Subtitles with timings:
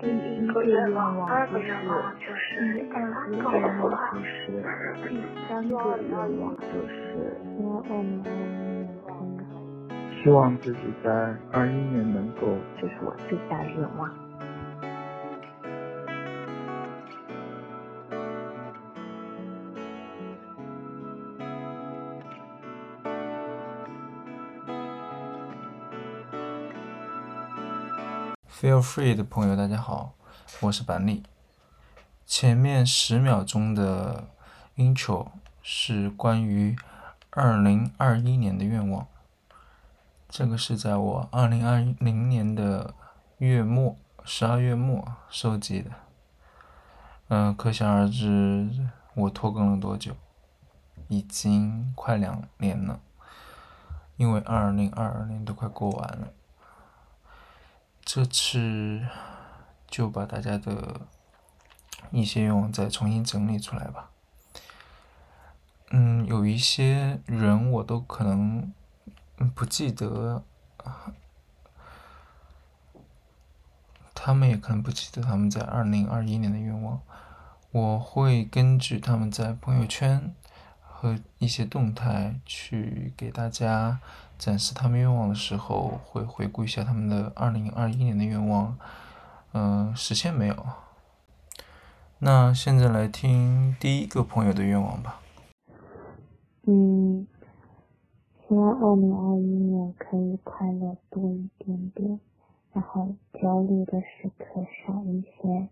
[0.00, 1.14] 第一个愿望
[1.52, 1.62] 就是，
[2.74, 3.46] 第二个愿
[3.78, 4.32] 望就是，
[5.08, 5.12] 第
[5.46, 5.72] 三个
[6.08, 6.98] 愿望就是，
[10.22, 11.10] 希望自己在
[11.52, 14.29] 二一年能够，这是我最大的愿望。
[28.60, 30.12] Feel free 的朋友，大家好，
[30.60, 31.22] 我是板栗。
[32.26, 34.28] 前面十秒钟的
[34.76, 35.28] intro
[35.62, 36.76] 是关于
[37.30, 39.06] 二零二一年的愿望，
[40.28, 42.92] 这个是在我二零二零年的
[43.38, 45.90] 月末，十二月末收集的。
[47.28, 48.68] 嗯，可想而知
[49.14, 50.14] 我拖更了多久，
[51.08, 53.00] 已经快两年了，
[54.18, 56.28] 因为二零二二年都快过完了。
[58.04, 59.06] 这次
[59.88, 61.02] 就把大家的
[62.10, 64.10] 一些愿望再重新整理出来吧。
[65.90, 68.72] 嗯，有一些人我都可能
[69.54, 70.44] 不记得，
[74.14, 77.00] 他们也可能不记得他们在二零二一年的愿望。
[77.72, 80.34] 我会根据他们在朋友圈
[81.00, 84.00] 和一些动态去给大家。
[84.38, 88.74] 展示他们愿望的时候，会回顾一下他们的二零二一年的愿望，
[89.52, 90.56] 嗯，实现没有？
[92.20, 95.20] 那现在来听第一个朋友的愿望吧。
[96.66, 97.26] 嗯，
[98.48, 102.18] 希望二零二一年可以快乐多一点点，
[102.72, 104.46] 然后焦虑的时刻
[104.86, 105.68] 少一些，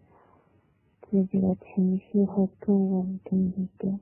[1.10, 3.98] 自己的情绪会更稳定一点，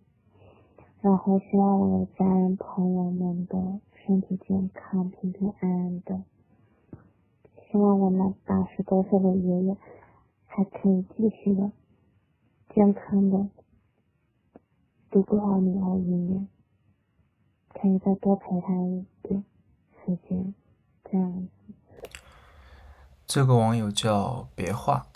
[1.06, 3.80] 然后希望我的家人朋友们的。
[4.06, 6.22] 身体健康，平平安安的。
[7.56, 9.76] 希望我那八十多岁的爷爷
[10.46, 11.72] 还可以继续的
[12.72, 13.48] 健康的
[15.10, 16.46] 度过二零二一年，
[17.70, 19.44] 可以再多陪他一点
[20.04, 20.54] 时间，
[21.10, 21.48] 这样。
[23.26, 25.08] 这个网友叫别话，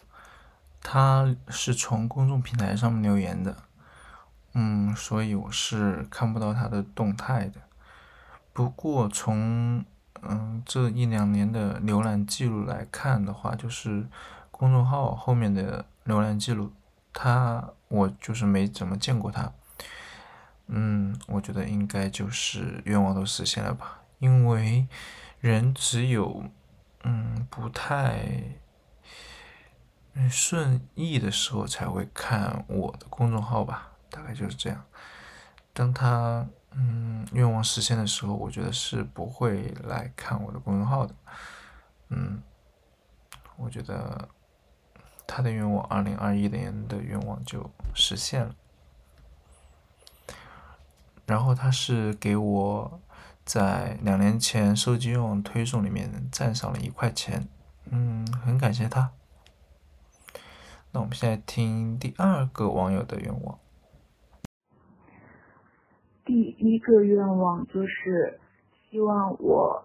[0.80, 3.56] 他是从公众平台上面留言的，
[4.52, 7.60] 嗯，所以我是看不到他的动态的。
[8.52, 9.84] 不过从
[10.22, 14.06] 嗯这一两年的浏览记录来看的话，就是
[14.50, 16.72] 公众号后面的浏览记录，
[17.12, 19.52] 他我就是没怎么见过他。
[20.66, 24.86] 嗯，我觉得应该就是愿望都实现了吧，因为
[25.40, 26.44] 人只有
[27.04, 28.56] 嗯不太
[30.28, 34.84] 顺意的时候才会看我的公众号吧，大概就是这样。
[35.72, 36.46] 当他。
[36.72, 41.12] 嗯，愿望实现的时候，我觉得是不会来看我的公众号的。
[42.10, 42.40] 嗯，
[43.56, 44.28] 我觉得
[45.26, 48.54] 他的愿望，二零二一年的愿望就实现了。
[51.26, 53.00] 然后他是给我
[53.44, 57.48] 在两年前收集愿望推送里面赞赏了一块钱，
[57.86, 59.10] 嗯，很感谢他。
[60.92, 63.58] 那我们现在听第二个网友的愿望。
[66.30, 68.38] 第一个愿望就是
[68.88, 69.84] 希望我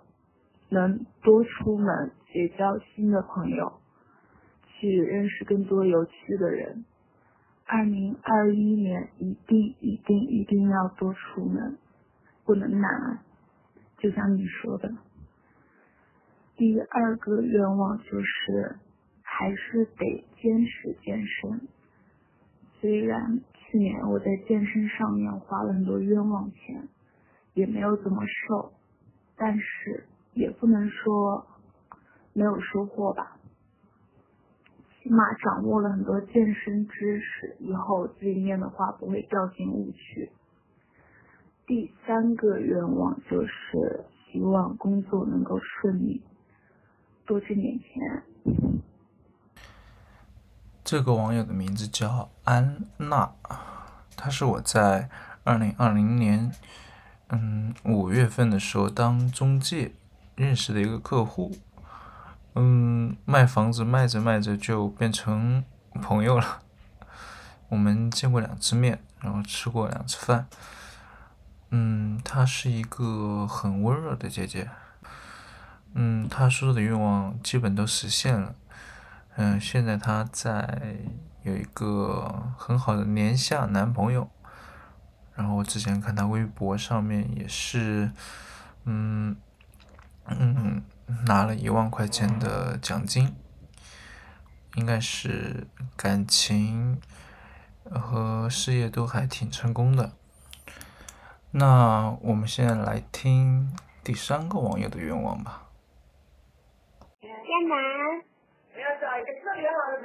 [0.70, 3.74] 能多出门结交新的朋友，
[4.68, 6.86] 去认识更多有趣的人。
[7.66, 11.80] 二零二一年一定一定一定要多出门，
[12.46, 13.22] 不能懒，
[13.98, 14.96] 就像你说的。
[16.58, 18.76] 第二个愿望就是
[19.24, 21.68] 还是得坚持健身，
[22.80, 23.42] 虽然。
[23.76, 26.88] 去年我在健身上面花了很多冤枉钱，
[27.56, 28.72] 也没有怎么瘦，
[29.36, 31.46] 但是也不能说
[32.32, 33.38] 没有收获吧，
[35.04, 40.32] 起码掌握了很多健身知识，以后自己练的话不会掉进误区。
[41.68, 46.24] 第三个愿望就是希望工作能够顺利，
[47.26, 48.24] 多挣点钱。
[50.86, 53.32] 这个网友的名字叫安娜，
[54.16, 55.10] 她是我在
[55.44, 56.52] 二零二零年
[57.30, 59.94] 嗯五月份的时候当中介
[60.36, 61.58] 认识的一个客户，
[62.54, 65.64] 嗯，卖房子卖着卖着就变成
[66.04, 66.62] 朋友了，
[67.70, 70.46] 我们见过两次面，然后吃过两次饭，
[71.72, 74.70] 嗯，她是一个很温柔的姐姐，
[75.96, 78.54] 嗯，她说的愿望基本都实现了。
[79.38, 80.98] 嗯，现在她在
[81.44, 84.30] 有一个很好的年下男朋友，
[85.36, 88.12] 然后我之前看她微博上面也是，
[88.86, 89.36] 嗯
[90.28, 90.84] 嗯，
[91.28, 93.36] 拿了一万块钱的奖金，
[94.76, 95.68] 应该是
[95.98, 97.00] 感情
[97.92, 100.14] 和事业都还挺成功的。
[101.52, 105.64] 那我们现在来听第三个网友的愿望吧。
[107.22, 107.30] 江
[107.70, 107.95] 南，我要找一个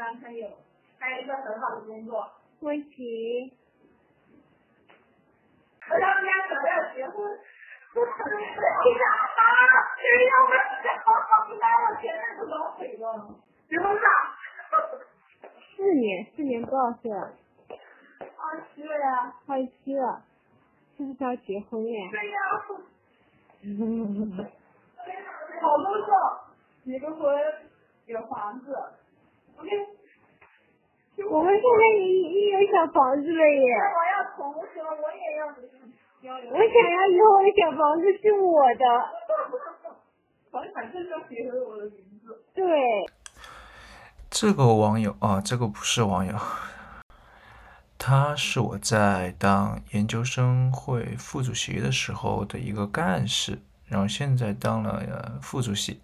[0.01, 0.49] 男朋友，
[0.99, 2.27] 还有一个很好的工作。
[2.61, 3.53] 魏琪，
[5.91, 7.39] 我要跟他准备要结婚。
[7.93, 9.45] 我特别气啊！
[10.01, 10.57] 别人要不是
[11.05, 13.05] 好好的，我现在都老腿了。
[13.69, 14.01] 结婚了。
[15.77, 17.35] 四年，四年多少岁了？
[18.39, 19.35] 二十七了呀。
[19.49, 20.25] 二十七了，
[20.97, 22.09] 是不是要结婚呀？
[22.11, 22.39] 对呀。
[25.61, 26.11] 好工作，
[26.87, 27.39] 结个婚，
[28.07, 28.75] 有房子。
[31.31, 33.65] 我们现在也也有小房子了耶。
[33.95, 34.41] 我要同
[34.73, 35.41] 学，我也要。
[36.23, 38.85] 我想要以后的小房子是我的。
[40.51, 42.43] 房产证要写合我的名字。
[42.55, 42.65] 对。
[44.31, 46.35] 这个网友啊，这个不是网友，
[47.99, 56.01] 他是我在当研究生会副主席的时候的一个干事，然后现在当了副主席，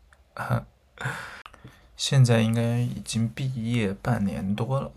[1.97, 4.93] 现在应该已经毕业半年多了。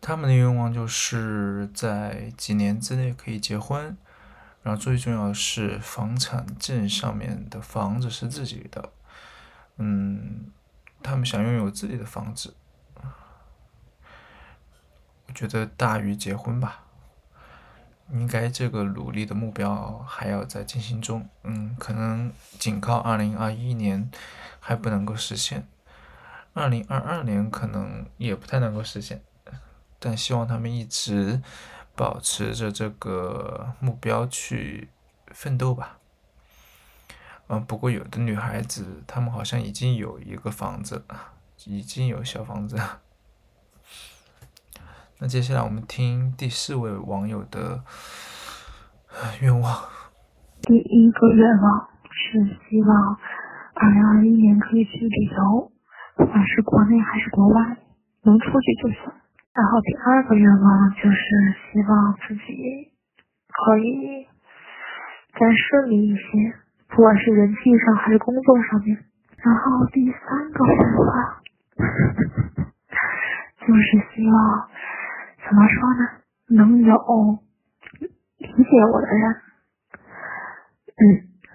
[0.00, 3.96] 他们的愿望就是在几年之内可以结婚，
[4.62, 8.92] 然后最重要的是房产证上面的房子是自己的，
[9.76, 10.52] 嗯。
[11.02, 12.52] 他们想拥有自己的房子，
[15.28, 16.82] 我觉得大于结婚吧。
[18.10, 24.10] 应该这个努力的目标还要在进行中，嗯，可能仅靠二零二一年
[24.58, 25.68] 还不能够实现，
[26.56, 29.20] 二零二二年可能也不太能够实现，
[30.00, 31.42] 但希望他们一直
[31.94, 34.88] 保持着这个目标去
[35.26, 35.98] 奋斗吧。
[37.48, 41.04] 嗯，不过有的女孩子，她们好像已经有一个房子，
[41.66, 42.80] 已经有小房子。
[45.20, 47.84] 那接下来我们听第四位网友的
[49.42, 49.84] 愿望。
[50.62, 53.18] 第一个愿望是希望
[53.74, 55.70] 二零二一年可以去旅游，
[56.16, 57.76] 不管是国内还是国外，
[58.22, 59.12] 能出去就行。
[59.52, 61.16] 然后第二个愿望就是
[61.70, 62.92] 希望自己
[63.48, 64.26] 可以
[65.38, 66.56] 再顺利一些。
[66.88, 68.96] 不管是人际上还是工作上面，
[69.38, 71.06] 然后第三个愿望
[73.60, 74.68] 就是希望
[75.44, 76.02] 怎么说呢，
[76.48, 76.94] 能有
[78.38, 79.36] 理解我的人，
[80.96, 81.02] 嗯，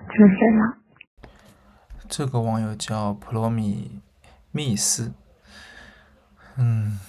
[0.10, 0.78] 就是这样。
[2.10, 4.02] 这个网友叫普罗米
[4.52, 5.14] 密斯，
[6.58, 7.00] 嗯，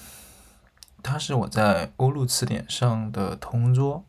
[1.03, 4.05] 他是我在欧陆词典上的同桌。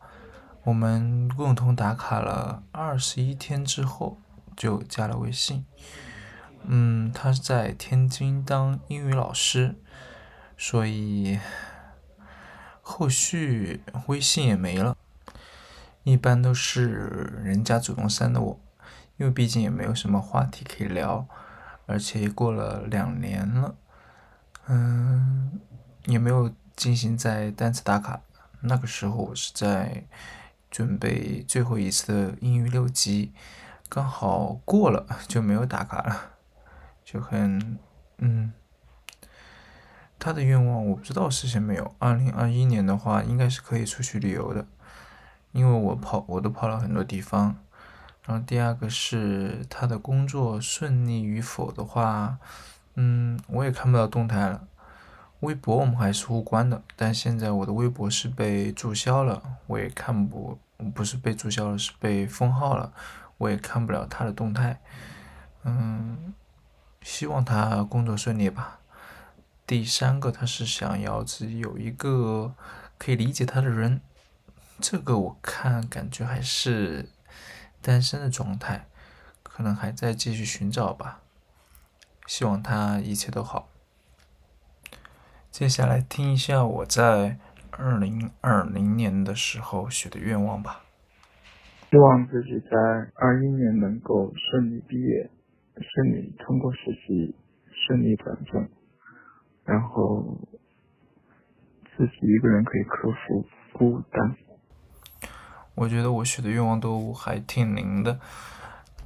[0.64, 4.18] 我们共同打卡了二十一天之后，
[4.56, 5.66] 就加了微信。
[6.62, 9.74] 嗯，他在天津当英语老师，
[10.56, 11.38] 所以
[12.80, 14.96] 后续微信也没了。
[16.04, 18.60] 一般都是人家主动删的我，
[19.18, 21.26] 因为毕竟也没有什么话题可以聊，
[21.86, 23.74] 而且过了两年了，
[24.66, 25.60] 嗯，
[26.06, 28.20] 也没有进行在单词打卡。
[28.60, 30.04] 那个时候我是在。
[30.70, 33.32] 准备最后一次的英语六级，
[33.88, 36.32] 刚好过了就没有打卡了，
[37.04, 37.78] 就很
[38.18, 38.52] 嗯。
[40.18, 41.94] 他的愿望我不知道实现没有。
[42.00, 44.66] 二零二一年的话，应该是可以出去旅游的，
[45.52, 47.56] 因为我跑我都跑了很多地方。
[48.24, 52.38] 然后第二个是他的工作顺利与否的话，
[52.94, 54.66] 嗯，我也看不到动态了。
[55.40, 60.58] 微博我们还是互关的，但现在我的微博是被注销了，我也看不。
[60.92, 62.92] 不是被注销了，是被封号了，
[63.38, 64.82] 我也看不了他的动态。
[65.62, 66.34] 嗯，
[67.00, 68.80] 希望他工作顺利吧。
[69.66, 72.52] 第三个，他是想要自己有一个
[72.98, 74.00] 可以理解他的人，
[74.80, 77.08] 这个我看感觉还是
[77.84, 78.88] 单身的状态，
[79.42, 81.20] 可能还在继续寻找吧。
[82.26, 83.68] 希望他一切都好。
[85.50, 87.38] 接下来听一下我在。
[87.76, 90.84] 二零二零年的时候许的愿望吧，
[91.90, 92.70] 希望自己在
[93.16, 95.28] 二一年能够顺利毕业，
[95.74, 97.34] 顺利通过实习，
[97.66, 98.68] 顺利转正，
[99.64, 100.38] 然后
[101.96, 104.36] 自己一个人可以克服孤单。
[105.74, 108.18] 我觉得我许的愿望都还挺灵的，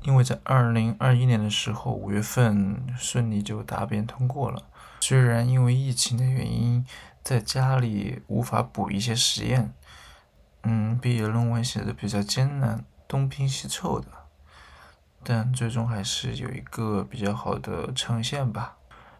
[0.03, 4.63] 因为在二零二一年的时候五月份顺利就答辩通过了，
[5.01, 6.85] 虽然因为疫情的原因。
[7.25, 9.75] 在家里无法补一些实验，
[10.63, 14.07] 嗯，毕业论文写的比较艰难，东拼西凑的，
[15.23, 18.77] 但最终还是有一个比较好的呈现吧。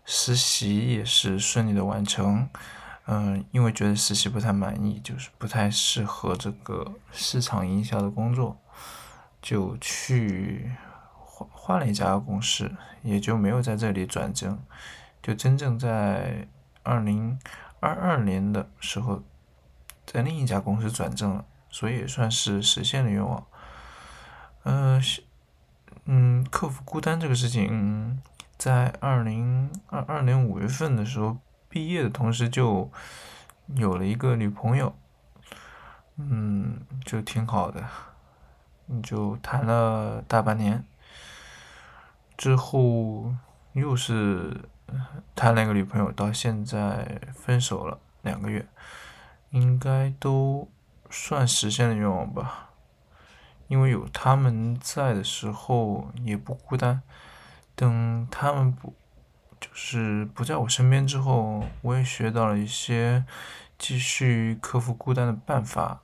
[0.07, 2.49] 实习也是顺利的完成。
[3.11, 8.59] 嗯，因为觉得实习不太满意，就是不太适合这个市场营销的工作，
[9.41, 10.71] 就去
[11.15, 12.71] 换换了一家公司，
[13.03, 14.59] 也就没有在这里转正，
[15.23, 16.47] 就真正在
[16.83, 17.39] 二零
[17.81, 19.23] 二二年的时候，
[20.05, 23.47] 在另一家公司转正了，所以也算是实现了愿望。
[24.65, 25.03] 嗯，
[26.05, 28.21] 嗯，克服孤单这个事情，
[28.59, 31.39] 在二零二二年五月份的时候。
[31.69, 32.91] 毕业的同时就
[33.77, 34.97] 有了一个女朋友，
[36.17, 37.85] 嗯，就挺好的，
[39.03, 40.83] 就谈了大半年，
[42.39, 43.35] 之后
[43.75, 44.69] 又是
[45.35, 48.67] 谈了一个女朋友，到现在分手了两个月，
[49.51, 50.71] 应该都
[51.11, 52.71] 算实现了愿望吧，
[53.67, 57.03] 因为有他们在的时候也不孤单，
[57.75, 58.95] 等他们不。
[59.61, 63.25] 就是不在我身边之后，我也学到了一些
[63.79, 66.01] 继续克服孤单的办法，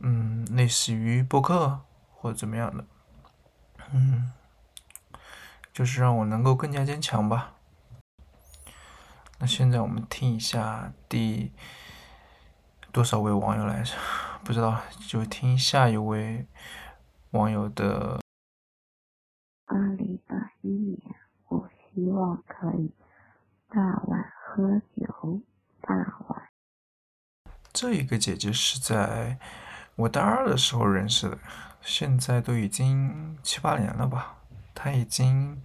[0.00, 1.80] 嗯，类似于播客
[2.12, 2.84] 或者怎么样的，
[3.92, 4.32] 嗯，
[5.72, 7.54] 就是让我能够更加坚强吧。
[9.38, 11.52] 那现在我们听一下第
[12.92, 13.94] 多少位网友来着？
[14.44, 16.46] 不知道，就听下一位
[17.30, 18.18] 网友的。
[22.20, 22.92] 我可以
[23.70, 25.40] 大碗喝酒，
[25.80, 25.94] 大
[26.28, 26.48] 碗。
[27.72, 29.38] 这一个姐姐是在
[29.96, 31.38] 我大二的时候认识的，
[31.80, 34.36] 现在都已经七八年了吧。
[34.74, 35.62] 她已经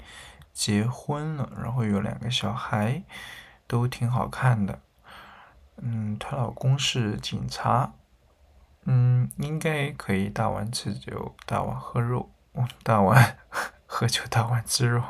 [0.53, 3.03] 结婚了，然后有两个小孩，
[3.67, 4.79] 都挺好看的。
[5.79, 7.91] 嗯，她老公是警察。
[8.85, 12.29] 嗯，应该可以大碗吃酒，大碗喝肉，
[12.81, 13.39] 大碗
[13.85, 15.03] 喝酒，大碗吃肉。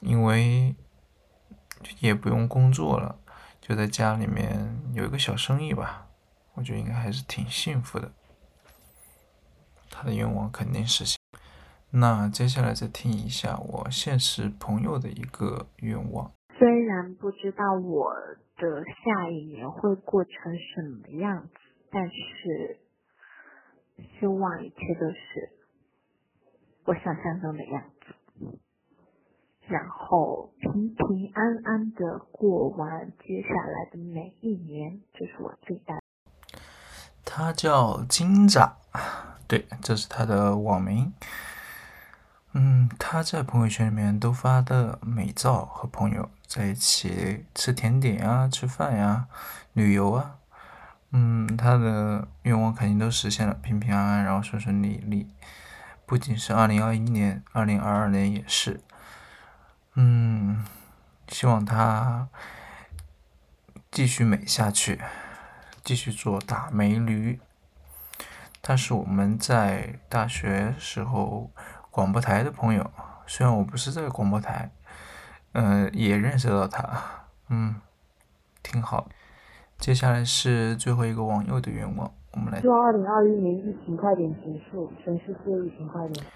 [0.00, 0.74] 因为
[2.00, 3.18] 也不用工作了，
[3.60, 6.08] 就在家里面有一个小生意吧，
[6.54, 8.12] 我觉得应该还是挺幸福的。
[9.90, 11.18] 他的愿望肯定实现。
[11.90, 16.30] 那接下来再听一下我现实朋友的一个愿望。
[16.58, 18.14] 虽然不知道我
[18.56, 21.50] 的下一年会过成什么样子，
[21.90, 22.78] 但是
[24.18, 25.52] 希望一切都是
[26.84, 28.14] 我想象中的样子。
[29.68, 35.98] 然后平平安安的过完接下来的每一年，这是我最大。
[37.22, 38.72] 他叫金吒，
[39.46, 41.12] 对，这是他的网名。
[42.54, 49.26] 嗯，他在朋友圈里面都发的美照，和朋友在一起吃甜点啊、吃饭呀、
[49.74, 50.36] 旅游啊。
[51.12, 55.28] 嗯，他的愿望肯定都实现了，平平安安，然后顺顺利利。
[56.06, 58.80] 不仅是二零二一年，二零二二年也是。
[59.94, 60.64] 嗯，
[61.28, 62.28] 希望他
[63.90, 65.00] 继续美下去，
[65.82, 67.40] 继续做大美女。
[68.62, 71.50] 她是我们在大学时候
[71.90, 72.90] 广播台的朋友，
[73.26, 74.70] 虽然我不是在广播台，
[75.52, 77.76] 嗯，也认识到她，嗯，
[78.62, 79.08] 挺好。
[79.78, 82.60] 接下来是最后一个网友的愿望，我们来。
[82.60, 86.26] 希望二零二一年疫情快点结束，全世界疫情快点。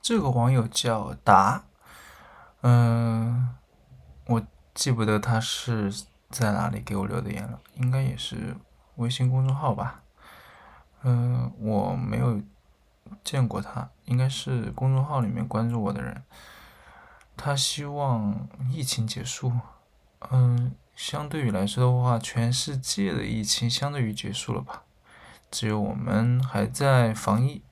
[0.00, 1.64] 这个网友叫达。
[2.62, 3.54] 嗯，
[4.26, 4.42] 我
[4.74, 5.90] 记不得他是
[6.28, 8.54] 在哪里给我留的言了，应该也是
[8.96, 10.02] 微信公众号吧。
[11.02, 12.40] 嗯，我没有
[13.24, 16.22] 见过他，应该是公众号里面关注我的人。
[17.36, 19.52] 他希望疫情结束。
[20.30, 24.82] 嗯，相对于来说的话，全世界的疫情相对于结束了吧，
[25.50, 27.62] 只有我们还在防疫。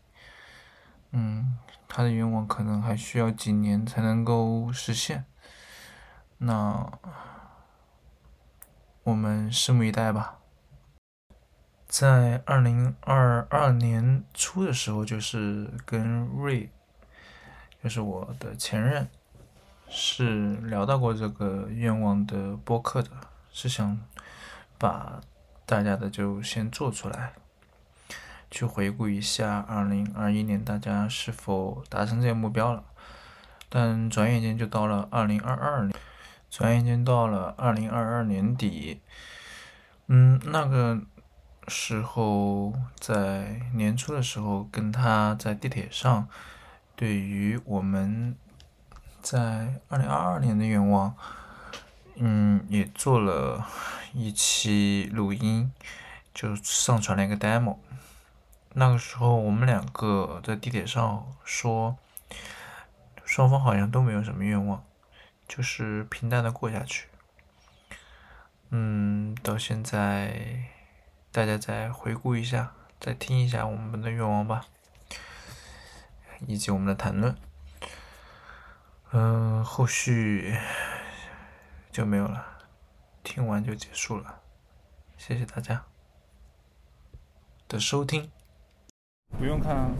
[1.11, 1.59] 嗯。
[1.89, 5.25] 他的愿望可能还需要几年才能够实现，
[6.37, 6.93] 那
[9.05, 10.39] 我们拭目以待吧。
[11.87, 16.71] 在二零二二年初的时候，就是跟瑞，
[17.83, 19.09] 就是我的前任，
[19.89, 23.11] 是聊到过这个愿望的播客的，
[23.51, 23.99] 是想
[24.77, 25.23] 把
[25.65, 27.33] 大家的就先做出来。
[28.51, 32.85] 去回顾一下二零二一年，大家是否达成这些目标了？
[33.69, 35.95] 但转眼间就到了二零二二年，
[36.51, 39.03] 转眼间到了二零二二年底。
[40.07, 41.03] 嗯，那个
[41.67, 46.27] 时候在年初的时候，跟他在地铁上，
[46.97, 48.35] 对于我们
[49.21, 51.15] 在二零二二年的愿望，
[52.15, 53.67] 嗯，也做了
[54.15, 55.71] 一期录音，
[56.33, 57.77] 就上传了一个 demo。
[58.75, 61.97] 那个时候，我们两个在地铁上说，
[63.25, 64.85] 双方好像都没有什么愿望，
[65.49, 67.09] 就是平淡的过下去。
[68.71, 70.65] 嗯，到现在，
[71.33, 74.67] 大家再回顾一下，再听一下我们的愿望吧，
[76.47, 77.37] 以及我们的谈论。
[79.11, 80.57] 嗯，后续
[81.91, 82.47] 就没有了，
[83.25, 84.41] 听完就结束了。
[85.17, 85.87] 谢谢大家
[87.67, 88.31] 的收听。
[89.37, 89.91] 不用看啊，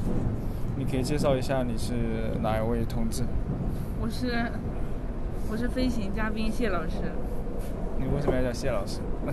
[0.77, 1.93] 你可以介绍一下你是
[2.41, 3.25] 哪一位同志？
[4.01, 4.51] 我是
[5.51, 6.97] 我是飞行嘉宾谢老师。
[7.99, 9.01] 你为什么要叫谢老师？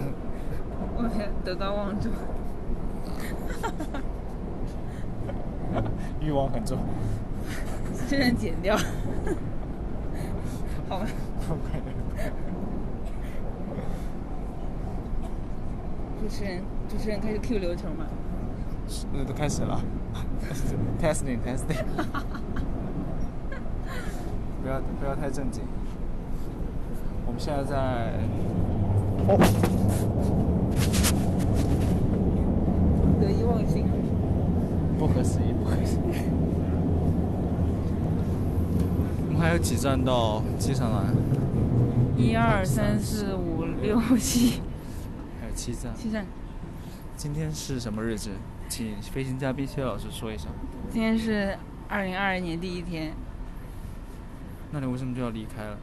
[0.95, 1.09] 我
[1.43, 2.11] 德高望重。
[6.21, 6.77] 欲望很重。
[8.07, 8.77] 这人剪掉。
[10.89, 11.07] 好吧。
[16.21, 18.05] 主持人，主持人开始 Q 流程吗？
[19.13, 19.81] 那都开始了。
[21.01, 21.83] Testing, testing。
[24.61, 25.63] 不要不要太正经。
[27.25, 27.75] 我们现在在。
[29.27, 29.37] 哦。
[33.19, 33.85] 得意忘形。
[34.97, 36.01] 不可思议，不可思议。
[39.27, 41.03] 我们还有几站到机场来？
[42.17, 44.61] 一二三四五六七。
[45.41, 45.93] 还有七站。
[45.95, 46.25] 七站。
[47.17, 48.29] 今天是什么日子？
[48.67, 50.45] 请飞行嘉宾薛老师说一下。
[50.91, 51.57] 今天是
[51.88, 53.13] 二零二二年第一天。
[54.72, 55.77] 那你为什么就要离开了？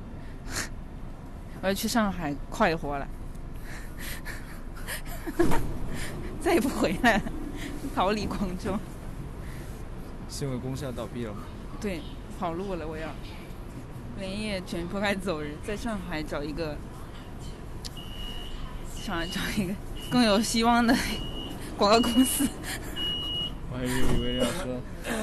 [1.63, 3.07] 我要去上海快活了，
[6.41, 7.23] 再也不回来了，
[7.95, 8.77] 逃离广州。
[10.29, 11.41] 是因为公司要倒闭了吗？
[11.81, 12.01] 对，
[12.39, 13.09] 跑路了，我要
[14.19, 16.77] 连夜卷铺盖走人，在上海找一个，
[18.95, 19.75] 上海找一个
[20.11, 20.95] 更有希望的
[21.77, 22.49] 广告公司。
[23.73, 24.81] 我还以为要说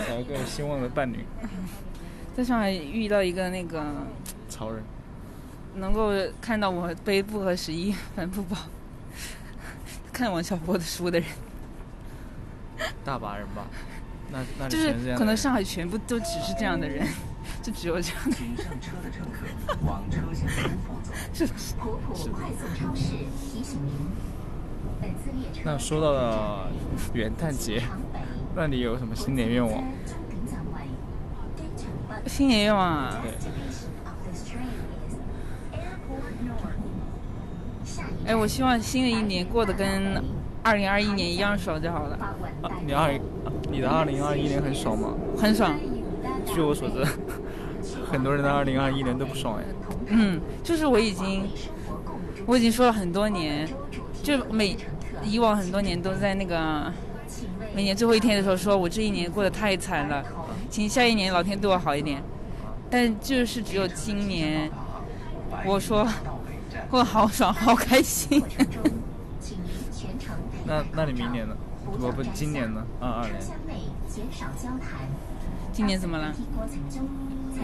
[0.07, 1.25] 找一个有希望的伴侣。
[2.35, 3.83] 在上海遇到一个那个
[4.49, 4.83] 潮人，
[5.75, 8.57] 能够看到我背不合时宜帆布包，
[10.13, 11.27] 看王小波的书的人，
[13.03, 13.67] 大把人吧？
[14.31, 17.05] 那那就是可能上海全部都只是这样的人，
[17.61, 18.31] 就只有这样的。
[18.31, 20.69] 请上车的乘客往车厢中
[21.03, 21.11] 走。
[21.33, 21.45] 是
[21.79, 23.11] 普普快速超市
[23.51, 23.91] 提醒您，
[25.63, 26.67] 那说到了
[27.13, 27.81] 元旦节，
[28.55, 29.83] 那你有什么新年愿望？
[32.25, 33.21] 新年愿望啊！
[38.25, 40.23] 哎，我希望新的一年过得跟
[40.63, 42.15] 二零二一年一样爽就好了。
[42.61, 43.21] 啊，你二零，
[43.71, 45.13] 你的二零二一年很爽吗？
[45.37, 45.73] 很爽。
[46.45, 47.03] 据我所知，
[48.11, 49.63] 很多人的二零二一年都不爽哎。
[50.07, 51.47] 嗯，就是我已经，
[52.45, 53.67] 我已经说了很多年，
[54.21, 54.77] 就每
[55.23, 56.91] 以往很多年都在那个
[57.75, 60.23] 每年最后一天的时候，说我这一年过得太惨了。
[60.69, 62.21] 请下一年老天对我好一点，
[62.91, 64.69] 但就是只有今年，
[65.65, 66.07] 我说
[66.89, 68.41] 过好爽好开心。
[70.65, 71.55] 那那你明年呢？
[71.83, 72.85] 不不，今年呢？
[73.01, 73.35] 二二年。
[75.73, 76.31] 今年怎么了？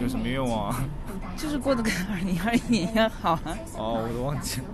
[0.00, 0.84] 有什么愿望啊？
[1.36, 3.56] 就是过得跟二零二一年一样好啊。
[3.76, 4.66] 哦，我都忘记了。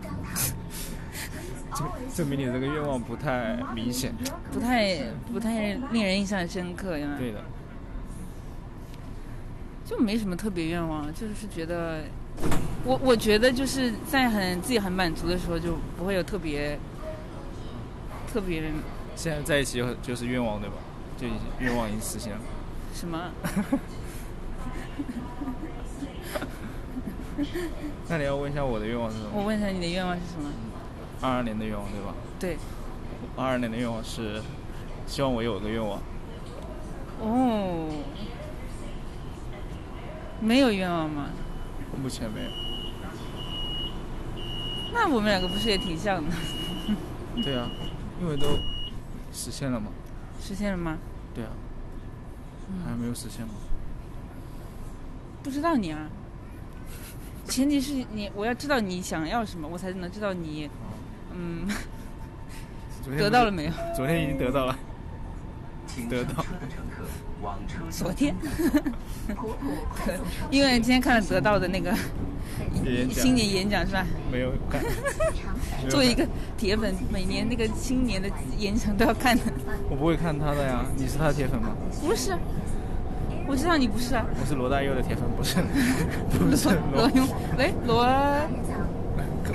[1.83, 4.14] 证证明你这个愿望不太明显，
[4.53, 4.99] 不太
[5.33, 7.16] 不太令人印象深刻呀。
[7.18, 7.40] 对的。
[9.85, 12.05] 就没什么特别愿望，就是觉得，
[12.85, 16.79] 我我觉得就是在很自己很满足的时候，就不会有特别
[18.33, 18.62] 特别。
[19.14, 20.77] 现在在一起就就是愿望对吧？
[21.18, 22.38] 就已经愿望已经实现了。
[22.95, 23.31] 什么？
[28.09, 29.31] 那你要问一下我的愿望是什么？
[29.35, 30.49] 我问一下你的愿望是什么？
[31.22, 32.14] 二二年的愿望对吧？
[32.38, 32.56] 对。
[33.37, 34.42] 二二年的愿望是
[35.06, 36.00] 希望我有个愿望。
[37.20, 37.88] 哦。
[40.40, 41.30] 没有愿望吗？
[42.02, 42.50] 目前没有。
[44.92, 46.35] 那我们两个不是也挺像的？
[47.42, 47.70] 对啊，
[48.20, 48.46] 因为都
[49.32, 49.87] 实现了嘛。
[50.40, 50.98] 实现了吗？
[51.35, 51.50] 对啊。
[52.85, 53.54] 还没有实现吗？
[55.42, 56.08] 不知道你啊。
[57.48, 60.68] 前提是你，我要知道你想要什么，我才能知道你，
[61.35, 61.66] 嗯，
[63.18, 63.73] 得到了没有？
[63.95, 64.77] 昨天已经得到了。
[66.09, 66.45] 得到。
[67.90, 68.35] 昨天。
[70.51, 71.92] 因为今天看了得到的那个
[73.11, 74.07] 新 年演讲是吧？
[74.31, 74.81] 没有看。
[75.90, 79.42] 作为一个铁粉，每年那个新年的演讲都要看的。
[79.90, 81.71] 我不会看他的呀，你是他的铁粉吗？
[82.01, 82.33] 不是，
[83.49, 84.25] 我知道你不是啊。
[84.40, 85.57] 我是罗大佑的铁粉，不是，
[86.38, 87.29] 不是罗永。
[87.59, 88.07] 喂，罗。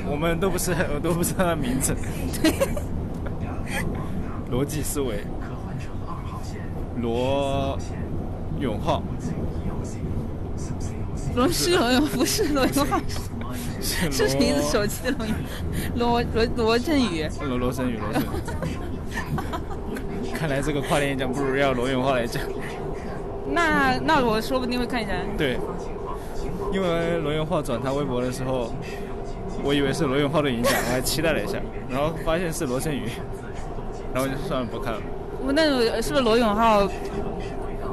[0.09, 1.95] 我们都不是，我都不知道他名字。
[2.41, 2.53] 对。
[4.51, 5.23] 逻辑思维。
[7.01, 7.77] 罗
[8.59, 9.03] 永浩。
[11.35, 12.99] 罗是罗永，不是罗永浩，
[13.79, 15.35] 是是锤子手机的罗永，
[15.95, 18.25] 罗罗罗振宇，罗罗振宇，罗振宇。
[20.33, 22.41] 看来这个跨年演讲不如要罗永浩来讲。
[23.49, 25.11] 那那我说不定会看一下。
[25.37, 25.59] 对，
[26.73, 28.73] 因为罗永浩转他微博的时候，
[29.67, 33.09] 我以为是罗永浩的影响，我还期待了一下，然后发现是罗振宇，
[34.13, 35.01] 然后就算了不看了。
[35.45, 36.89] 我那是不是罗永浩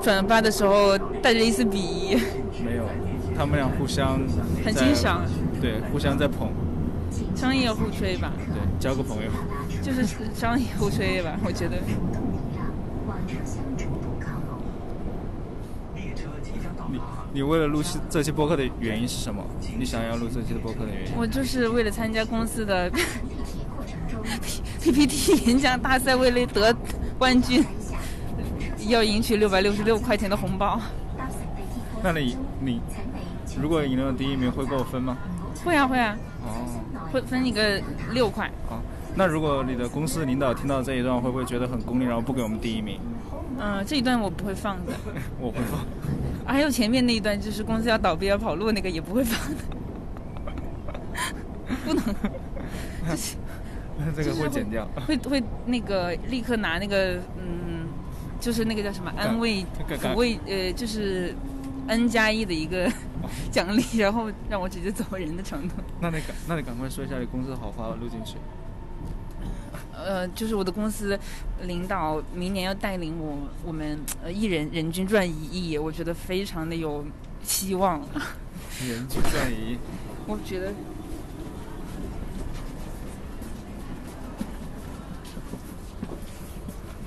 [0.00, 2.16] 转发的时候带着一丝鄙夷？
[2.64, 2.84] 没有，
[3.37, 4.20] 他们俩互相
[4.64, 5.22] 很欣赏，
[5.60, 6.48] 对，互相在捧，
[7.34, 8.32] 商业互吹吧。
[8.46, 9.30] 对，交个朋友。
[9.82, 11.76] 就是商业互吹吧，我觉得。
[17.35, 19.44] 你你为了录这期播客的原因是什么？
[19.77, 21.12] 你想要录这期的播客的原因？
[21.16, 22.88] 我就是为了参加公司的
[24.81, 26.73] PPT 演讲大赛，为了得
[27.18, 27.64] 冠军，
[28.87, 30.81] 要赢取六百六十六块钱的红包。
[32.05, 32.81] 那你你
[33.61, 35.18] 如果赢了第一名会给我分吗？
[35.64, 36.16] 会啊会啊。
[36.47, 36.70] 哦。
[37.12, 38.49] 会分你个六块。
[38.70, 38.79] 哦。
[39.16, 43.01] 那如果你的公司领导听到这一段，会不会觉得很功利，然后不给我们第一名？
[43.59, 44.92] 嗯，这一段我不会放的。
[45.40, 45.81] 我会放。
[46.46, 49.62] 还有前面那一段，就是公司要倒闭要跑路那个，也不会放的。
[51.85, 52.04] 不能。
[53.09, 53.37] 就是，
[53.98, 54.87] 那这个会剪掉。
[55.07, 57.87] 会会那个立刻拿那个嗯，
[58.40, 61.35] 就是那个叫什么安慰抚慰呃，就是
[61.87, 62.90] N 加一的一个
[63.50, 65.74] 奖励，然后让我直接走人的程度。
[66.00, 68.37] 那你赶那你赶快说一下你公司的好话录进去。
[70.05, 71.19] 呃，就是我的公司
[71.62, 77.03] 领导明年要带领我，我们呃一人人均赚一亿，我觉得非常的有
[77.43, 78.01] 希望。
[78.87, 79.79] 人均赚一亿，
[80.27, 80.73] 我觉得，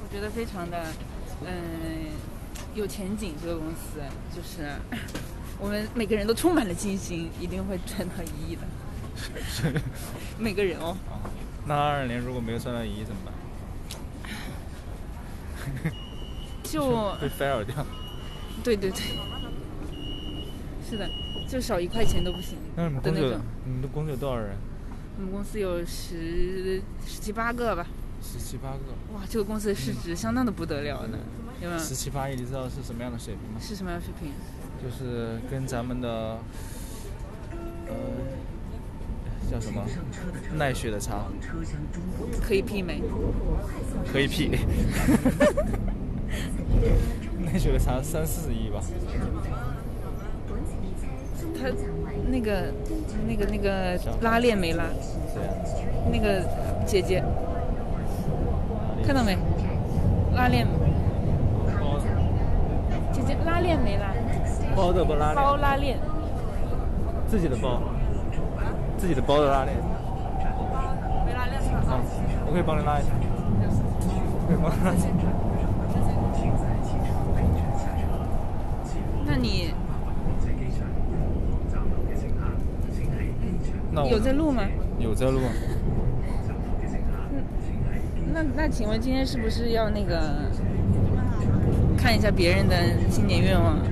[0.01, 0.85] 我觉得非常的
[1.45, 2.07] 嗯
[2.73, 3.35] 有前景。
[3.43, 3.99] 这个公司
[4.35, 4.71] 就是
[5.59, 8.61] 我们每个人都充满了信心，一定会赚到一亿的。
[10.39, 10.97] 每个人哦。
[11.67, 13.33] 那二二年如果没有赚到一亿怎么办？
[16.63, 16.81] 就
[17.19, 17.85] 被 fail 掉。
[18.63, 19.01] 对对对，
[20.89, 21.09] 是的，
[21.47, 22.57] 就少一块钱都不行。
[22.75, 24.55] 那你们公司有你们的公司有多少人？
[25.17, 27.85] 我们公司有十十七八个吧。
[28.21, 28.79] 十七八个。
[29.13, 31.17] 哇，这个公司的市值相当的不得了呢，
[31.61, 31.79] 有没有？
[31.81, 33.59] 十七八亿，你知道是什么样的水平吗？
[33.61, 34.31] 是什么样的水平？
[34.81, 36.39] 就是跟咱们的，
[37.87, 37.95] 呃。
[39.49, 39.81] 叫什么？
[40.55, 41.25] 奈雪的茶
[42.45, 43.01] 可以媲美，
[44.11, 44.51] 可以媲。
[47.43, 48.81] 奈雪的茶三四十亿吧。
[51.59, 51.69] 他
[52.29, 52.71] 那个
[53.27, 54.83] 那个那个拉链没拉？
[56.11, 56.43] 那个
[56.85, 57.23] 姐姐
[59.05, 59.37] 看到没？
[60.35, 60.67] 拉链。
[63.13, 64.13] 姐姐拉链没拉？
[64.75, 65.35] 包的不拉链。
[65.35, 65.97] 包拉链。
[67.27, 67.81] 自己的包。
[68.97, 69.77] 自己的包的拉链，
[71.25, 71.79] 没拉链吗？
[71.87, 72.01] 啊，
[72.47, 73.09] 我可以帮你拉一下。
[74.47, 75.07] 可以帮拉一下。
[79.25, 79.73] 那你
[83.91, 84.63] 那有在录吗？
[84.99, 85.41] 有在录。
[88.33, 90.19] 那那请问今天是不是要那个
[91.97, 92.75] 看一下别人的
[93.09, 93.77] 新年愿望？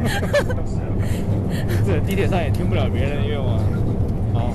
[1.86, 3.58] 这地铁上也听不了别人的愿望，
[4.32, 4.52] 好，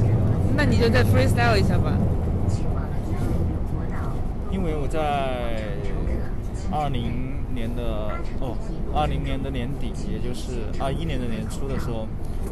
[0.55, 1.93] 那你就再 freestyle 一下吧。
[4.51, 4.99] 因为我在
[6.71, 8.55] 二零年的哦，
[8.93, 12.07] 二零年的年底，也就是二一年的年初的时候，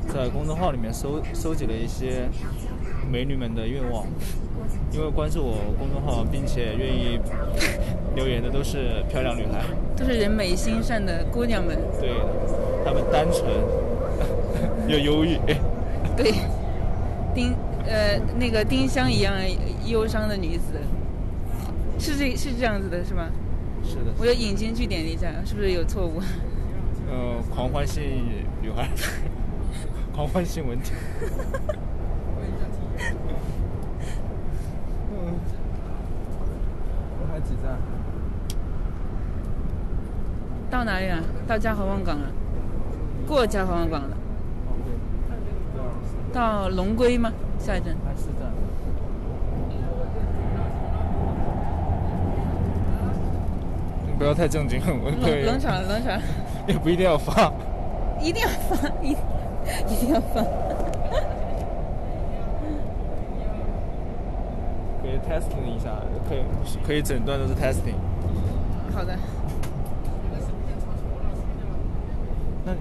[0.08, 2.29] 在公众号里面收收集了一些
[3.10, 4.06] 美女们的愿望。
[4.91, 7.19] 因为关注我公众号并且愿意
[8.15, 9.63] 留言的都是漂亮女孩，
[9.95, 11.75] 都是人美心善的姑娘们。
[11.99, 12.12] 对，
[12.84, 13.50] 她们单纯。
[14.86, 15.38] 又忧郁，
[16.17, 16.34] 对，
[17.34, 19.34] 丁呃那个丁香一样
[19.86, 20.74] 忧伤的女子，
[21.98, 23.30] 是这是这样子的，是吗？
[23.82, 24.12] 是的。
[24.19, 26.22] 我要引经据典一下，是不是有错误？
[27.10, 28.04] 呃，狂欢性
[28.62, 28.89] 女孩，
[30.13, 30.91] 狂欢性文体。
[35.12, 35.39] 嗯，
[37.32, 37.78] 还几站？
[40.69, 41.24] 到哪里了？
[41.48, 42.28] 到嘉禾望岗了，
[43.27, 44.17] 过嘉禾望岗了。
[46.33, 47.31] 到龙归吗？
[47.59, 47.95] 下一站。
[48.05, 48.51] 还是站。
[54.07, 55.43] 你不要太正经，我可以。
[55.43, 56.19] 冷场，冷场。
[56.67, 57.51] 也不一定要发。
[58.19, 60.43] 一定要放， 一一定要放。
[65.01, 65.89] 可以 testing 一下，
[66.27, 66.39] 可以
[66.86, 67.95] 可以整段都是 testing。
[68.93, 69.15] 好的。
[72.65, 72.73] 那。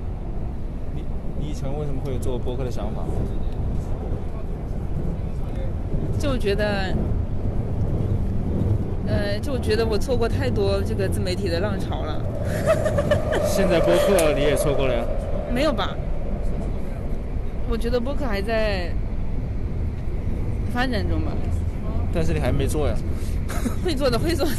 [1.62, 3.04] 成为什么会有做播客的想法？
[6.18, 6.92] 就觉得，
[9.06, 12.20] 呃，就觉得我错过太多这个自媒体的浪潮了。
[13.46, 15.04] 现在播客你也错过了呀？
[15.54, 15.96] 没有吧？
[17.70, 18.90] 我觉得播客还在
[20.72, 21.30] 发展中吧。
[22.12, 22.94] 但是你还没做呀？
[23.84, 24.52] 会做的，会做的。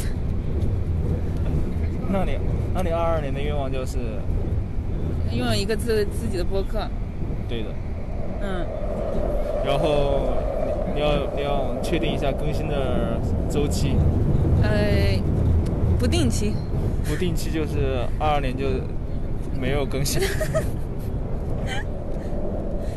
[2.10, 2.38] 那你，
[2.72, 3.98] 那你二二年的愿望就是
[5.34, 6.88] 拥有一个自自己的播客。
[7.48, 7.68] 对的。
[8.42, 8.66] 嗯。
[9.64, 10.34] 然后
[10.94, 13.18] 你要你要确定一下更新的
[13.50, 13.96] 周期。
[14.62, 15.18] 呃，
[15.98, 16.52] 不定期。
[17.06, 18.66] 不定期就是二二年就
[19.60, 20.20] 没有更新。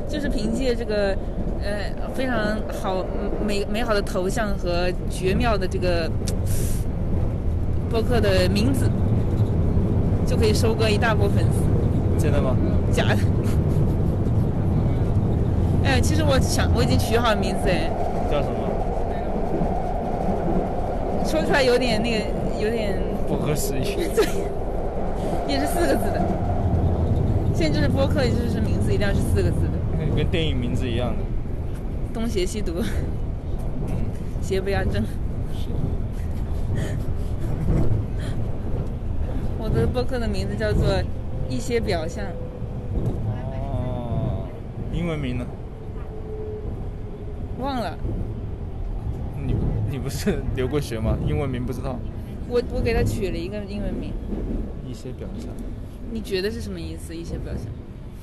[0.08, 1.15] 就是凭借这个
[1.62, 3.06] 呃非常好
[3.45, 6.10] 美美好的头像和绝妙的这个
[7.89, 8.89] 播客的名字，
[10.26, 11.60] 就可以收割一大波粉丝。
[12.18, 12.56] 真的吗？
[12.92, 13.18] 假的。
[15.84, 17.90] 哎，其实我想我已经取好了名字哎。
[18.30, 18.56] 叫什么？
[21.26, 22.26] 说出来有点那个
[22.62, 23.96] 有点不合时宜。
[24.16, 24.26] 对，
[25.48, 26.22] 也是四个字的。
[27.54, 30.16] 现在就是播客，就是名字一定要是四个字的。
[30.16, 31.18] 跟电影名字一样的。
[32.14, 32.74] 东邪西毒，
[34.42, 35.04] 邪不压正。
[39.60, 40.88] 我的播客的名字叫做
[41.50, 42.26] 《一些表象》。
[43.54, 44.48] 哦，
[44.94, 45.46] 英文名呢？
[47.60, 47.98] 忘了。
[49.46, 49.56] 你
[49.90, 51.18] 你不是留过学吗？
[51.26, 51.98] 英文名不知道？
[52.50, 54.14] 我我给他取了一个英文名。
[54.88, 55.50] 一些表象。
[56.12, 57.16] 你觉得是什么意思？
[57.16, 57.66] 一些表象。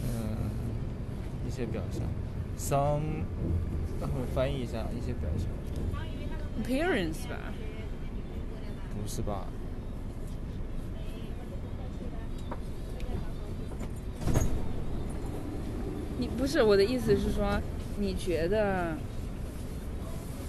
[0.03, 0.51] 嗯，
[1.47, 2.03] 一些表象
[2.59, 3.25] ，some，
[4.01, 5.47] 待会翻译一下一些表象。
[6.63, 7.53] appearance 吧？
[9.03, 9.47] 不是吧？
[16.19, 17.61] 你不是我的意思是说，
[17.99, 18.97] 你觉得？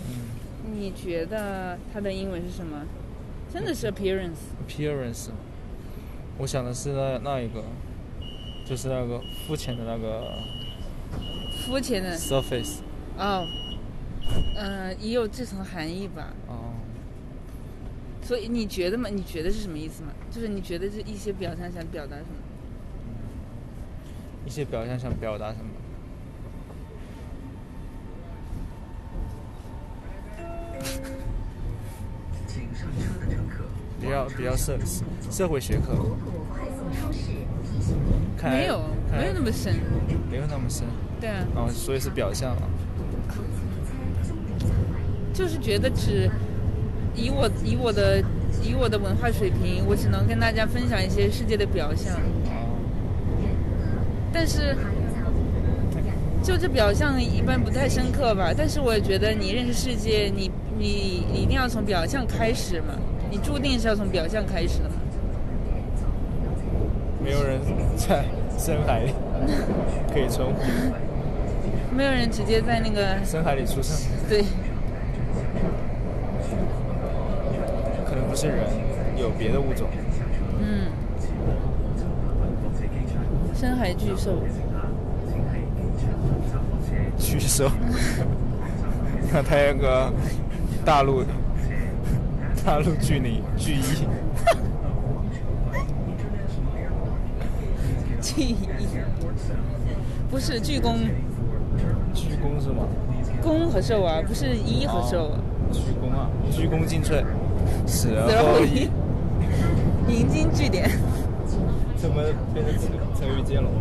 [0.09, 0.35] 嗯。
[0.77, 2.85] 你觉得它的英文是什么？
[3.53, 4.51] 真的是 appearance。
[4.67, 5.29] appearance。
[6.37, 7.63] 我想的是那那一个，
[8.65, 10.37] 就是那个肤浅的那个。
[11.65, 12.17] 肤浅的。
[12.17, 12.79] surface。
[13.17, 13.47] 哦。
[14.55, 16.33] 嗯、呃，也有这层含义吧。
[16.47, 16.73] 哦。
[18.21, 19.07] 所以你觉得嘛？
[19.07, 20.09] 你觉得是什么意思嘛？
[20.31, 22.27] 就是你觉得这一些表象想表达什么？
[24.45, 25.65] 一些表象想表达什么？
[33.99, 34.77] 比较比较社
[35.31, 35.93] 社会学科。
[38.43, 38.81] 没有，
[39.11, 39.73] 没有那么深。
[40.29, 40.85] 没有那么深。
[41.19, 41.43] 对啊。
[41.55, 42.61] 哦，所以是表象啊。
[45.33, 46.29] 就是觉得只
[47.15, 48.23] 以我以我的
[48.63, 52.15] 以我的文化水平，我只能跟大家分享一些世界的表象。
[54.35, 54.37] 哦。
[54.37, 54.75] 但是，
[56.43, 58.53] 就这表象一般不太深刻吧。
[58.55, 62.93] 但是我也觉得你认识世界，你你你一定要从表象开始嘛。
[63.31, 64.95] 你注定是要从表象开始的嘛。
[67.23, 67.59] 没有人
[67.97, 68.25] 在
[68.59, 69.13] 深海里
[70.13, 70.61] 可以存活。
[71.95, 73.95] 没有人直接在那个深海里出生。
[74.29, 74.43] 对。
[78.05, 78.57] 可能不是人，
[79.17, 79.87] 有别的物种。
[80.59, 80.91] 嗯。
[83.59, 84.31] 深海巨兽。
[87.17, 87.69] 巨兽。
[89.33, 90.11] 那他有个
[90.83, 91.23] 大陆。
[92.65, 94.07] 大陆巨灵巨一，
[98.19, 98.55] 巨一，
[100.31, 100.97] 不是巨公，
[102.11, 102.87] 巨公是吗？
[103.43, 105.37] 公和兽啊，不是一和兽啊。
[105.71, 107.23] 鞠躬啊，鞠躬尽瘁，
[107.85, 108.89] 死而后已。
[110.11, 110.89] 引经据典。
[111.95, 112.15] 怎么
[112.51, 112.73] 变成
[113.25, 113.79] 成语接龙了？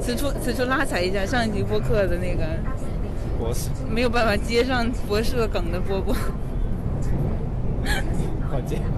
[0.00, 2.44] 此处此处拉踩一下上一集播客的那个
[3.38, 6.14] 博士，没有办法接上博士的梗的波波。
[8.50, 8.78] 好接。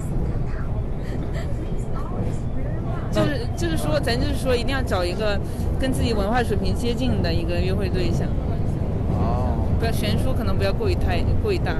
[3.12, 5.40] 就是就是说，咱就是说，一定要找一个
[5.80, 8.28] 跟自己文化水平接近的一个约会对象。
[9.12, 9.56] 哦。
[9.78, 11.74] 不要悬殊，可能不要过于太过于大。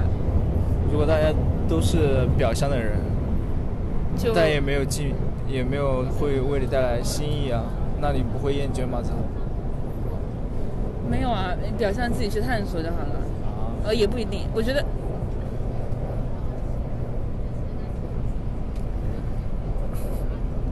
[0.91, 1.33] 如果大家
[1.67, 2.93] 都是表象的人，
[4.17, 5.13] 就但也没有进，
[5.47, 7.63] 也没有会为你带来新意啊，
[8.01, 8.99] 那你不会厌倦吗？
[9.03, 9.09] 这
[11.09, 13.15] 没有啊，表象自己去探索就好了。
[13.45, 13.71] 啊。
[13.85, 14.83] 呃，也不一定，我觉得。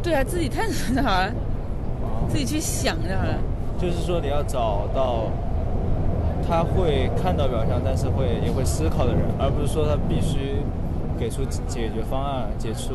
[0.04, 1.32] 对啊，自己探索就好了，
[2.28, 3.40] 自己去想就好了。
[3.80, 5.32] 就是说，你要找到
[6.48, 10.58] 他会看到表象，但是会也会思考的人，而不是说他必须
[11.18, 12.94] 给出解决方案、解出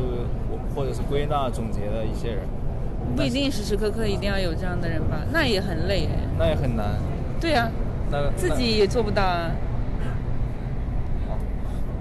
[0.75, 2.39] 或者是归纳总结的一些人。
[3.15, 6.19] 不一定时时刻刻一定要有这样的人吧，那也很累哎。
[6.37, 6.85] 那也很难。
[7.39, 7.69] 对啊，
[8.11, 9.51] 那自己也做不到啊。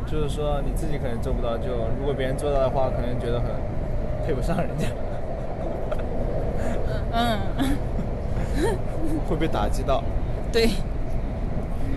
[0.06, 3.48] 就是说你自己可能做不到，就如果别人做到的话，可能觉得很
[4.26, 4.86] 配不上人家。
[7.12, 7.38] 嗯。
[9.28, 10.02] 会被打击到。
[10.52, 10.68] 对。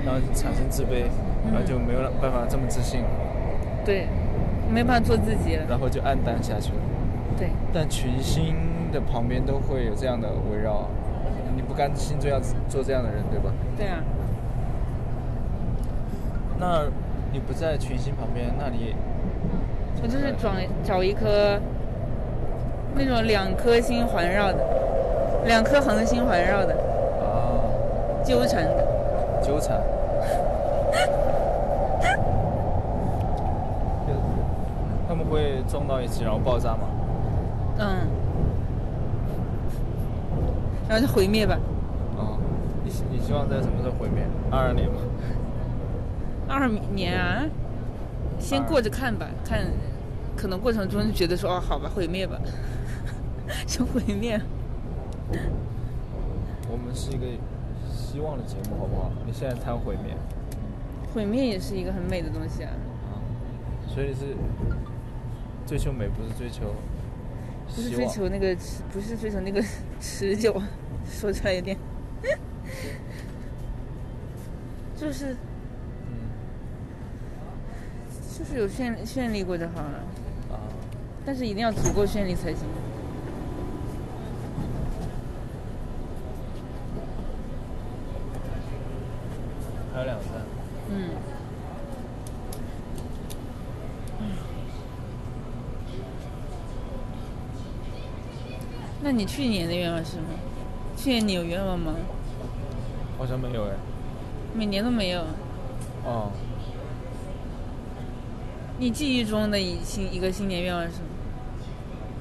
[0.05, 1.05] 然后产生自卑，
[1.51, 3.01] 然后就没有办法这么自信。
[3.85, 4.07] 对，
[4.69, 5.65] 没办法做自己了。
[5.69, 6.79] 然后就暗淡下去了。
[7.37, 7.49] 对。
[7.73, 8.55] 但群星
[8.91, 10.87] 的旁边都会有这样的围绕，
[11.55, 13.51] 你不甘心做要做这样的人，对吧？
[13.77, 13.99] 对啊。
[16.59, 16.83] 那
[17.31, 18.95] 你不在群星旁边，那你？
[20.01, 20.51] 我就是找
[20.83, 21.59] 找一颗
[22.95, 24.59] 那种两颗星环绕的，
[25.45, 26.73] 两颗恒星环绕的。
[27.21, 27.59] 啊。
[28.23, 28.87] 纠缠的。
[29.41, 29.77] 纠缠。
[35.13, 36.87] 他们会撞到一起，然后爆炸吗？
[37.77, 38.07] 嗯。
[40.89, 41.55] 然后就毁灭吧。
[42.17, 42.39] 哦，
[42.83, 44.23] 你你希望在什么时候毁灭？
[44.49, 44.95] 二二年吗？
[46.47, 47.45] 二年啊，
[48.39, 49.67] 先过着看吧，看，
[50.35, 52.39] 可能过程中就觉得说哦，好吧，毁灭吧，
[53.67, 54.41] 就毁灭。
[56.71, 57.27] 我们是一个
[57.91, 59.11] 希望的节目，好不好？
[59.27, 60.15] 你现在谈毁灭。
[61.13, 62.71] 毁灭也是一个很美的东西啊。
[63.11, 63.21] 啊，
[63.87, 64.35] 所以是
[65.73, 66.71] 追求美，不是追求。
[67.75, 68.55] 不是追求那个，
[68.91, 69.59] 不是追求那个
[69.99, 70.61] 持久，
[71.03, 71.75] 说出来有点，
[74.95, 75.31] 就是。
[75.31, 75.37] 嗯
[78.37, 80.03] 就是有绚绚丽过就好了，
[80.51, 80.61] 啊！
[81.25, 82.67] 但是一定要足够绚丽才行。
[89.91, 90.27] 还有两站。
[90.91, 91.09] 嗯。
[99.02, 100.23] 那你去年的愿望是什么？
[100.97, 101.93] 去年你有愿望吗？
[103.17, 103.71] 好像没有哎。
[104.55, 105.21] 每年都没有。
[106.03, 106.31] 哦。
[108.77, 111.05] 你记忆中的一新一个新年愿望是什么？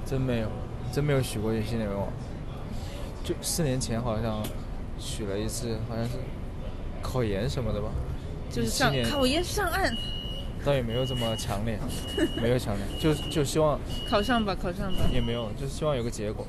[0.07, 0.49] 真没有，
[0.93, 2.09] 真没有许过一个新年愿望。
[3.25, 4.43] 就四年前好像
[4.99, 6.11] 许了一次，好像是
[7.01, 7.89] 考研什么的吧。
[8.51, 9.95] 就是上考研上岸。
[10.65, 11.77] 倒也没有这么强烈，
[12.41, 15.01] 没有强烈， 就就希望考上吧，考上吧。
[15.13, 16.47] 也没有，就是希望有个结果。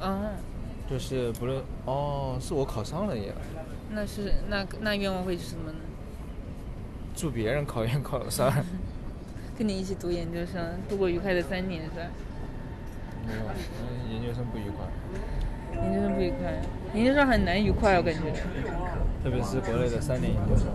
[0.00, 0.30] 嗯。
[0.88, 3.32] 就是不论哦，是我考上了也。
[3.90, 5.78] 那是那那愿望会是什么呢？
[7.14, 8.52] 祝别人考研考上。
[9.58, 12.06] 跟你一起读研究生，度过愉快的三年是吧？
[13.26, 13.40] 没有，
[13.82, 14.86] 嗯，研究生不愉快。
[15.82, 16.62] 研究生不愉快，
[16.94, 18.20] 研究生很难愉快，我感觉。
[19.22, 20.68] 特别是国内的三年研究生。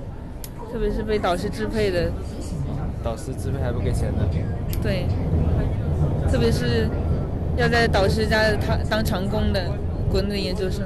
[0.72, 2.12] 特别是被导师支配的。
[3.04, 4.28] 导师支配还不给钱的。
[4.82, 5.08] 对。
[6.30, 6.90] 特别是
[7.56, 9.72] 要在导师家他当长工的
[10.10, 10.86] 国内研究生。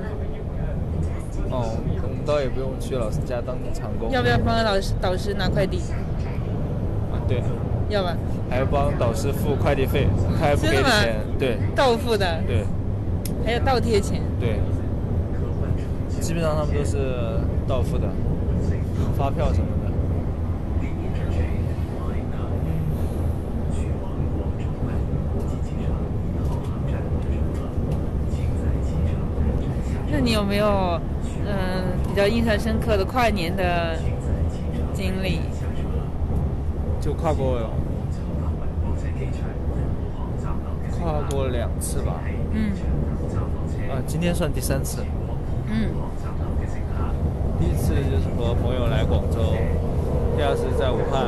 [1.49, 4.11] 哦，我们倒也不用去老师家当长工。
[4.11, 5.79] 要不要帮老师导师拿快递？
[7.11, 7.41] 啊，对。
[7.89, 8.17] 要吧，
[8.49, 12.65] 还要帮导师付快递费，他还不给钱，对，倒付的，对，
[13.45, 14.59] 还要倒贴钱，对，
[16.19, 18.09] 基本上他们都是到付的，
[19.17, 19.86] 发票什么的。
[30.19, 30.99] 那你有没有
[31.45, 33.95] 嗯比较印象深刻的跨年的
[34.91, 35.41] 经历？
[36.99, 37.69] 就跨过，
[40.89, 42.15] 跨过两次吧。
[42.51, 42.71] 嗯。
[43.91, 45.03] 啊，今天算第三次。
[45.67, 45.91] 嗯。
[47.59, 49.53] 第一次就是和朋友来广州，
[50.35, 51.27] 第二次在武汉，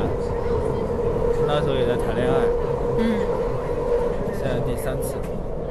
[1.46, 2.34] 那时候也在谈恋爱。
[2.98, 3.20] 嗯。
[4.36, 5.14] 现在第三次。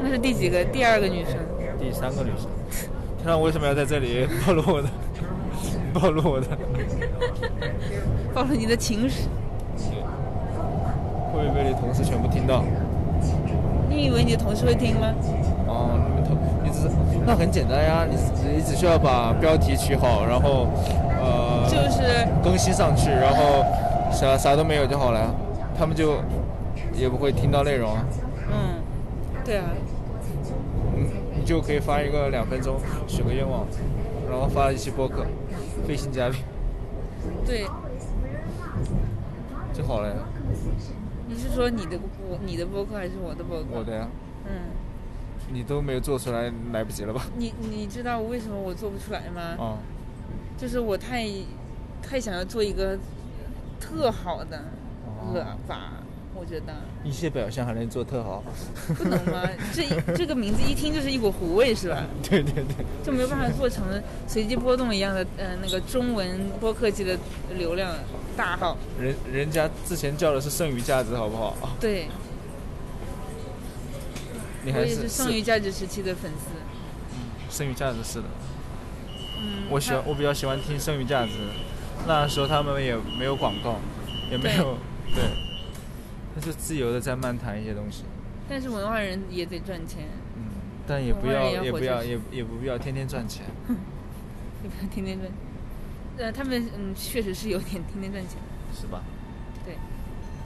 [0.01, 0.63] 那是第几个？
[0.63, 1.35] 第二个女生。
[1.77, 2.47] 第三个女生。
[3.23, 4.89] 天呐，为什么要在这里暴露我的？
[5.93, 6.47] 暴露我的？
[8.33, 9.27] 暴露你的情史。
[11.31, 12.63] 会不会被你同事全部听到？
[13.89, 15.07] 你以为你的同事会听吗？
[15.67, 16.89] 哦，你们同你只是
[17.25, 18.15] 那很简单呀，你
[18.55, 20.67] 你只需要把标题取好，然后
[21.21, 23.63] 呃，就是更新上去，然后
[24.11, 25.33] 啥啥都没有就好了，
[25.77, 26.15] 他们就
[26.93, 27.91] 也不会听到内容。
[28.51, 28.81] 嗯，
[29.45, 29.65] 对啊。
[31.49, 33.65] 就可以发一个两分钟许个愿望，
[34.29, 35.25] 然后发一期播客，
[35.87, 36.39] 飞行嘉宾。
[37.43, 37.65] 对。
[39.73, 40.15] 就好了呀。
[41.27, 43.65] 你是说你的播你的播客还是我的播客？
[43.71, 44.07] 我的呀。
[44.45, 44.51] 嗯。
[45.51, 47.25] 你都没有做出来，来不及了吧？
[47.35, 49.41] 你你知道为什么我做不出来吗？
[49.57, 49.79] 啊。
[50.55, 51.27] 就是我太
[52.03, 52.95] 太想要做一个
[53.79, 54.65] 特好的
[55.33, 55.98] 喇叭，
[56.39, 56.73] 我觉得
[57.03, 58.41] 一些表现还能做特好，
[58.97, 59.43] 不能吗？
[59.75, 59.83] 这
[60.15, 62.05] 这个名字一听就是一股糊味，是吧？
[62.23, 63.83] 对对对，就没有办法做成
[64.27, 67.17] 随机波动一样的呃那个中文播客界的
[67.57, 67.91] 流量
[68.37, 68.77] 大号。
[68.97, 71.55] 人人家之前叫的是剩余价值，好不好？
[71.79, 72.07] 对，
[74.63, 76.51] 你还我也是剩余价值时期的粉丝。
[76.55, 76.59] 嗯
[77.51, 78.25] 剩余价值是的，
[79.41, 81.31] 嗯，我喜欢我比较喜欢听剩余价值，
[82.07, 83.77] 那时候他们也没有广告，
[84.29, 84.77] 也没有
[85.15, 85.23] 对，
[86.39, 88.03] 他就自由的在漫谈一些东西。
[88.47, 90.43] 但是文化人也得赚钱，嗯，
[90.87, 93.45] 但也不要也不要也也不必要天天赚钱。
[94.63, 95.31] 也不要天天赚。
[96.17, 98.37] 呃，他们嗯确实是有点天天赚钱，
[98.79, 99.01] 是吧？
[99.65, 99.75] 对，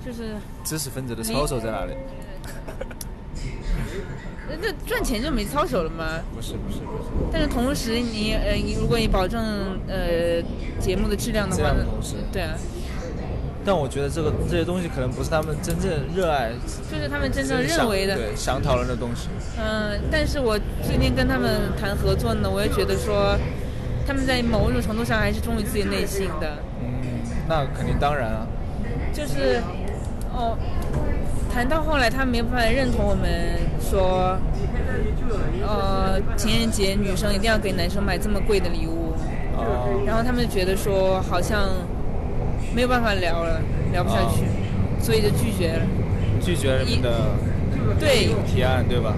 [0.06, 1.94] 就是知识分子的操守在哪里？
[4.50, 6.20] 呃那赚钱就没操守了吗？
[6.36, 10.41] 不是不是不是，但是同时你呃，你如果你保证呃
[10.80, 11.74] 节目的质量的话，
[12.32, 12.54] 对啊，
[13.66, 16.51] 但我觉得这个这些东西可能不是他们真正热爱、
[16.91, 18.16] 就是他们真正认为的。
[18.16, 19.30] 对想讨论的东西。
[19.57, 23.38] 嗯、但是我最近跟他们谈合作呢，我也觉得说，
[24.05, 28.47] 他们在某种程度上还是忠于自己内心的，嗯，那肯定当然啊。
[29.14, 29.61] 就是
[30.34, 30.57] 哦，
[31.53, 34.36] 谈到后来，他们没有办法认同我们说，
[35.61, 39.14] 呃，情人节女生一定要给男生买这么贵的礼物，
[39.55, 41.70] 哦，然后他们觉得说好像
[42.74, 43.61] 没有办法聊了，
[43.91, 44.43] 聊不下去，
[44.99, 45.86] 所以就拒绝了。
[46.41, 47.32] 拒绝了你的
[47.99, 49.13] 对提案，对吧？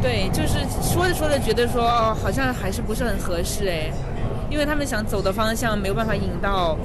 [0.00, 3.90] 对，就是说着说着觉得说哦，好像还是不是很合适哎，
[4.50, 6.76] 因为他们想走的方向没有办法引到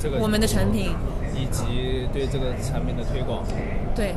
[0.00, 0.90] 这个我们的产品，
[1.34, 3.44] 以及对这个产品的推广。
[3.94, 4.14] 对，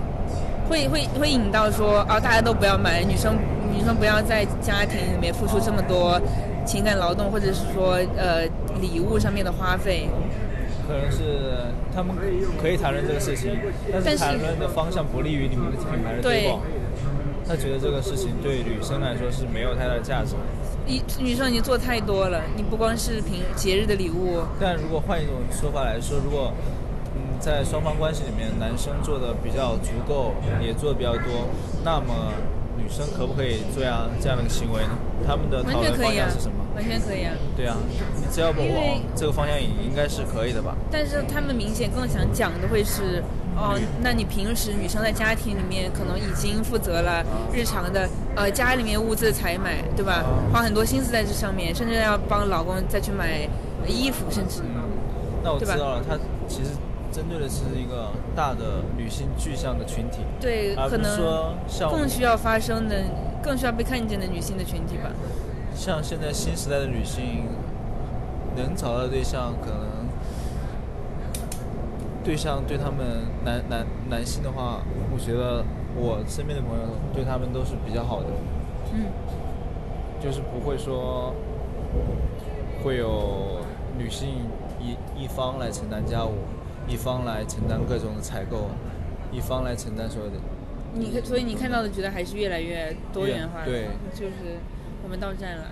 [0.67, 3.35] 会会会引到说啊，大家都不要买，女生
[3.73, 6.19] 女生不要在家庭里面付出这么多
[6.65, 8.43] 情感劳动，或者是说呃
[8.81, 10.09] 礼物上面的花费。
[10.89, 12.15] 可能是他们
[12.59, 13.55] 可以谈论这个事情，
[13.93, 16.59] 但但是是谈论的方向不利于你们的品牌的推广。
[17.47, 20.35] 他觉得这个事情对女生来说是没有太大的价值。
[20.85, 26.51] 你女生已经做太多了，你不光是平节日的礼物，但如果换一种说法来说，如果
[27.15, 31.49] 嗯在双方关系里面，男生做的比较足够，也做的比较多，
[31.83, 32.33] 那么
[32.77, 34.97] 女生可不可以做样这样的行为呢？
[35.25, 37.33] 他们的完讨论方向是什么？，完全可以啊。
[37.55, 37.77] 对啊，
[38.15, 40.75] 你只要不往这个方向引，应该是可以的吧？
[40.91, 43.23] 但是他们明显更想讲的会是，
[43.55, 50.23] 哦，那你平时女生在家庭里面可能已经负责了日常的呃家里面物资的采买，对吧？
[50.51, 53.47] 花很多心思在这上面，甚至要帮老公再去买
[53.87, 54.61] 衣服，甚至
[55.43, 56.17] 那我知道了，他
[56.47, 56.71] 其实
[57.11, 61.55] 针对的是一个大的女性具象的群体，对，可能说
[61.89, 63.03] 更需要发声的、
[63.41, 65.09] 更需要被看见的女性的群体吧。
[65.79, 67.45] 像现在新时代的女性，
[68.57, 70.09] 能找到对象可能
[72.21, 75.63] 对象对他们男男男性的话，我觉得
[75.95, 78.27] 我身边的朋友对他们都是比较好的，
[78.93, 79.05] 嗯，
[80.21, 81.33] 就是不会说
[82.83, 83.61] 会有
[83.97, 84.27] 女性
[84.81, 86.33] 一一方来承担家务，
[86.89, 88.69] 一方来承担各种的采购，
[89.31, 90.35] 一方来承担所有的。
[90.93, 94.59] 你看，所以你看到的觉得还是越来越多元化，对就是
[95.03, 95.71] 我们到站了。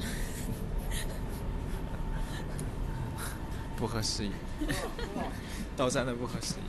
[3.75, 4.31] 不合时宜，
[5.75, 6.63] 到站的不合时宜。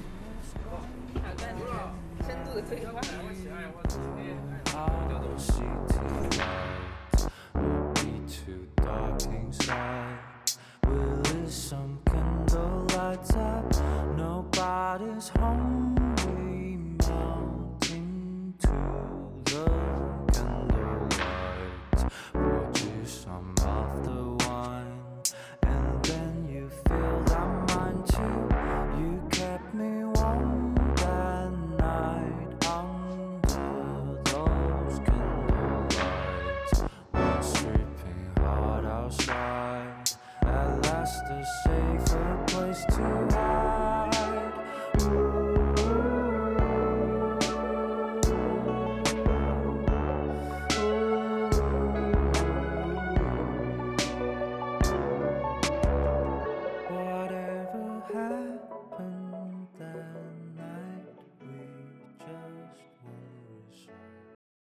[14.17, 15.98] Nobody's home